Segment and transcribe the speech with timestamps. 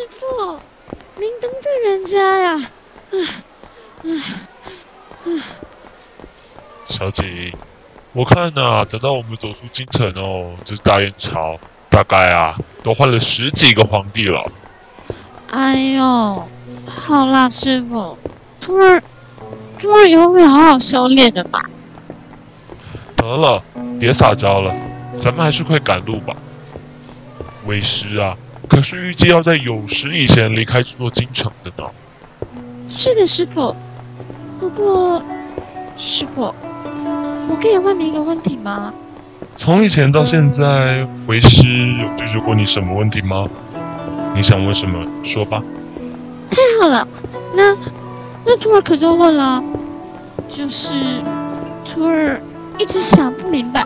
[0.00, 0.58] 师傅
[1.18, 2.70] 您等等人家呀。
[3.10, 3.28] 嗯
[4.02, 4.22] 嗯
[5.26, 5.42] 嗯
[6.88, 7.52] 小姐
[8.14, 11.58] 我看呐等到我们走出京城哦这大元朝
[11.90, 14.50] 大概啊都换了十几个皇帝了。
[15.50, 16.48] 哎呦
[16.86, 18.16] 好啦师傅
[18.58, 19.02] 徒儿
[19.78, 21.62] 徒儿以后会好好修炼的吧
[23.16, 23.62] 得了
[24.00, 24.74] 别撒娇了
[25.18, 26.34] 咱们还是快赶路吧。
[27.66, 28.34] 为师啊
[28.70, 31.90] 可是预计要在酉时以前离开这座京城的呢。
[32.88, 33.74] 是的，师傅。
[34.60, 35.20] 不过，
[35.96, 36.54] 师傅，
[37.48, 38.94] 我可以问你一个问题吗？
[39.56, 41.66] 从以前到现在，为师
[41.98, 43.48] 有拒绝过你什么问题吗？
[44.36, 45.60] 你想问什么，说吧。
[46.48, 47.06] 太好了，
[47.56, 47.76] 那
[48.46, 49.60] 那徒儿可就问了，
[50.48, 50.94] 就是
[51.84, 52.40] 徒儿
[52.78, 53.84] 一直想不明白，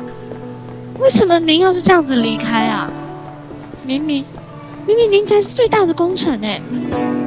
[0.99, 2.91] 为什么您要是这样子离开啊？
[3.87, 4.25] 明明
[4.87, 6.61] 明明您才是最大的功臣哎，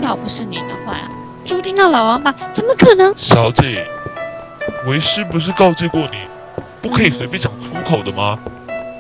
[0.02, 1.10] 要不是您的话呀、
[1.44, 3.12] 注定那老王八怎么可能？
[3.18, 3.84] 小姐，
[4.86, 6.20] 为师不是告诫过你，
[6.82, 8.38] 不可以随便讲粗口的吗？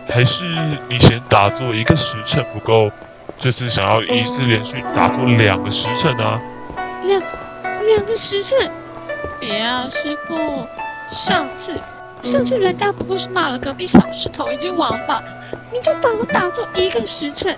[0.09, 0.43] 还是
[0.89, 2.89] 你嫌打坐一个时辰不够，
[3.39, 6.41] 这次想要一次连续打坐两个时辰啊？
[7.03, 7.21] 两
[7.85, 8.71] 两个时辰？
[9.39, 10.65] 别啊，师傅，
[11.07, 11.79] 上次
[12.23, 15.21] 上次人家不过是骂了隔壁小石头一句王八，
[15.71, 17.55] 你就罚我打坐一个时辰。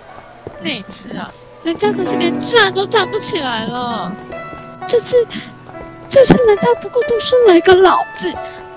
[0.62, 1.32] 那次啊，
[1.64, 4.12] 人家可是连站都站不起来了。
[4.88, 5.26] 这次
[6.10, 8.34] 这次人家不过多说了一个老字，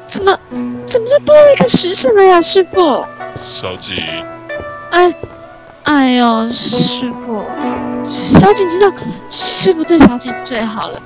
[0.06, 0.38] 怎么
[0.86, 3.04] 怎么就多了一个时辰了呀，师傅？
[3.52, 3.96] 小景，
[4.90, 5.14] 哎，
[5.84, 7.44] 哎呦，师傅，
[8.08, 8.92] 小景知道
[9.30, 11.02] 师傅对小景最好了，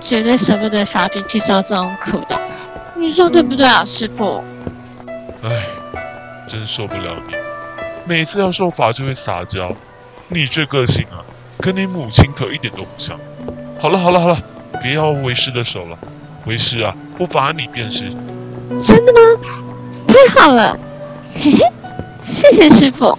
[0.00, 2.38] 绝对舍不得小景去受这种苦的。
[2.94, 4.44] 你说对不对啊，师傅？
[5.42, 5.66] 哎，
[6.48, 7.34] 真受不了你，
[8.04, 9.74] 每次要受罚就会撒娇，
[10.32, 11.20] 你这个性啊，
[11.58, 13.18] 跟你母亲可一点都不像。
[13.80, 14.38] 好了好了好了，
[14.82, 15.98] 别要为师的手了，
[16.46, 18.10] 为师啊，不罚你便是。
[18.82, 19.18] 真的吗？
[20.06, 20.78] 太好了，
[21.34, 21.72] 嘿嘿，
[22.22, 23.16] 谢谢师傅。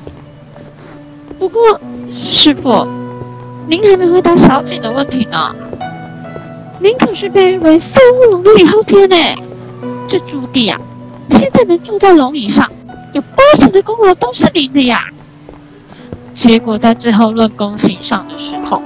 [1.38, 1.80] 不过，
[2.12, 2.88] 师傅，
[3.68, 5.56] 您还没回答小景的问题呢。
[6.80, 9.16] 您可是被誉为三乌龙的李昊天呢，
[10.08, 10.80] 这朱棣啊，
[11.30, 12.70] 现在能住在龙椅上，
[13.14, 15.06] 有八成的功劳都是您的呀。
[16.34, 18.82] 结果在最后论功行赏的时候，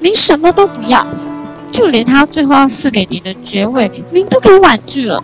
[0.00, 1.06] 您什么都不要，
[1.72, 5.22] 就连他最后要赐给您的爵位，您都给婉拒了。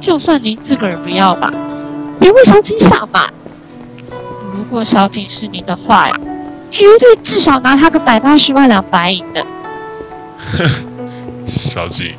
[0.00, 1.52] 就算您自个儿不要吧，
[2.20, 3.28] 也为小景想嘛。
[4.54, 6.20] 如果小景是您的话呀，
[6.70, 9.44] 绝对至少拿他个百八十万两白银的。
[10.56, 10.64] 哼
[11.46, 12.14] 小景，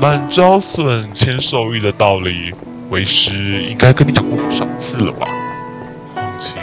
[0.00, 2.54] 满招损，谦受益的道理，
[2.90, 5.26] 为师应该跟你讲过不少次了吧？
[6.14, 6.60] 况且，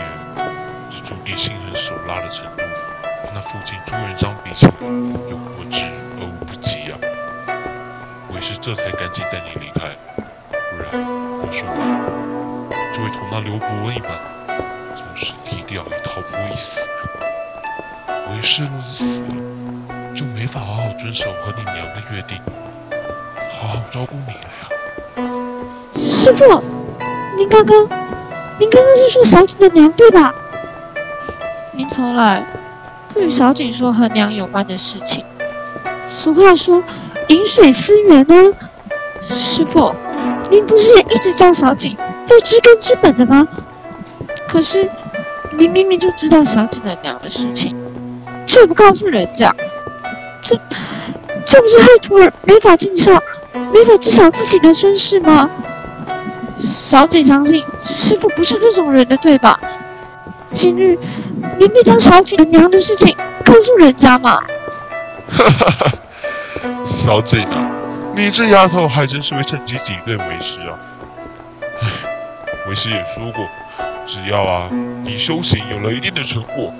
[1.35, 2.63] 心狠手辣的程度，
[3.23, 4.71] 和那父亲朱元璋比起来，
[5.29, 5.81] 有过之
[6.19, 6.97] 而无不及啊！
[8.33, 14.11] 为师这才赶紧带你离开，不然要是我，就会同那刘伯温一般，
[14.95, 16.79] 总是低调也逃不过一死！
[18.31, 22.39] 为师若是死了，就没法好好遵守和你娘的约定，
[23.59, 24.69] 好好照顾你了呀。
[25.97, 26.63] 师傅，
[27.37, 27.75] 您刚刚，
[28.59, 30.33] 您刚刚是说小景的娘对吧？
[31.93, 32.41] 从来
[33.13, 35.25] 不与小景说和娘有关的事情。
[36.23, 36.81] 俗话说
[37.27, 38.53] “饮水思源”呢。
[39.29, 39.93] 师傅，
[40.49, 41.97] 您不是也一直叫小景
[42.27, 43.45] 要知根知本的吗？
[44.47, 44.89] 可是，
[45.57, 47.75] 您明明就知道小景的娘的事情，
[48.47, 49.53] 却不告诉人家，
[50.41, 50.55] 这
[51.45, 53.21] 这不是害徒儿没法尽孝，
[53.73, 55.49] 没法知晓自己的身世吗？
[56.57, 59.59] 小景相信师傅不是这种人的，对吧？
[60.53, 60.97] 今日
[61.61, 64.41] 您别将小姐的娘的事情告诉人家嘛。
[65.29, 65.93] 哈哈哈，
[66.87, 67.69] 小姐啊，
[68.15, 70.73] 你这丫头还真是会趁机挤兑为师啊！
[71.79, 71.87] 唉，
[72.67, 73.47] 为师也说过，
[74.07, 74.69] 只要啊
[75.03, 76.73] 你修行有了一定的成果，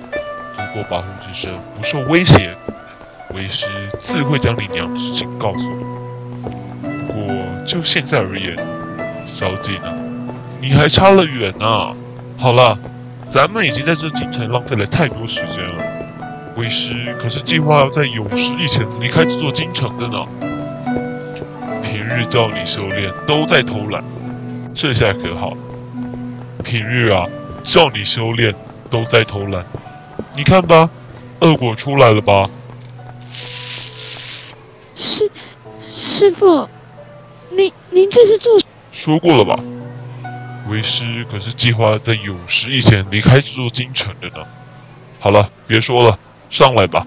[0.56, 2.52] 足够保护自身不受威胁，
[3.36, 3.66] 为师
[4.00, 5.84] 自会将你娘的事情告诉你。
[7.06, 8.56] 不过就现在而言，
[9.28, 9.94] 小姐啊，
[10.60, 11.94] 你还差了远呢、
[12.36, 12.76] 好了，
[13.32, 15.82] 咱们已经在这京城浪费了太多时间了。
[16.54, 20.22] 为师可是计划要在酉时以前离开这座京城的呢。
[21.82, 24.04] 平日叫你修炼都在偷懒，
[24.74, 25.56] 这下可好了。
[26.62, 27.26] 平日啊
[27.64, 28.54] 叫你修炼
[28.90, 29.64] 都在偷懒，
[30.36, 30.90] 你看吧，
[31.40, 32.50] 恶果出来了吧？
[34.94, 35.30] 师
[35.78, 36.68] 师傅，
[37.48, 38.60] 您您这是做
[38.92, 39.58] 说过了吧？
[40.68, 44.46] 为师可是计划在酉时以前离开这座京城的呢。
[45.20, 46.18] 好了，别说了，
[46.50, 47.06] 上来吧。